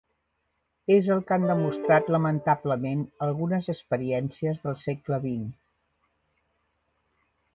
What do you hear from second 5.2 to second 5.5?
vint.